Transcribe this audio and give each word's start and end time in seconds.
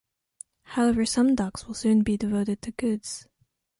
However 0.63 1.05
some 1.05 1.35
docks 1.35 1.67
will 1.67 1.75
soon 1.75 2.01
be 2.01 2.17
devoted 2.17 2.59
to 2.63 2.71
goods. 2.71 3.27